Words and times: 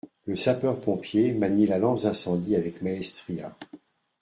Le 0.25 0.35
sapeur-pompier 0.35 1.31
manie 1.31 1.67
la 1.67 1.77
lance 1.77 2.05
d’incendie 2.05 2.55
avec 2.55 2.81
maestria. 2.81 3.55